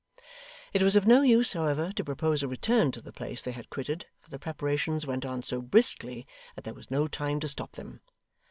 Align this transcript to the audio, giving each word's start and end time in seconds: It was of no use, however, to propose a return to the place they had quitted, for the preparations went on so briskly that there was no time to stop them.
It 0.73 0.81
was 0.81 0.95
of 0.95 1.05
no 1.05 1.21
use, 1.21 1.53
however, 1.53 1.91
to 1.93 2.03
propose 2.03 2.41
a 2.41 2.47
return 2.47 2.91
to 2.93 3.01
the 3.01 3.11
place 3.13 3.43
they 3.43 3.51
had 3.51 3.69
quitted, 3.69 4.07
for 4.19 4.31
the 4.31 4.39
preparations 4.39 5.05
went 5.05 5.25
on 5.25 5.43
so 5.43 5.61
briskly 5.61 6.25
that 6.55 6.63
there 6.63 6.73
was 6.73 6.89
no 6.89 7.07
time 7.07 7.39
to 7.41 7.47
stop 7.47 7.73
them. 7.73 8.01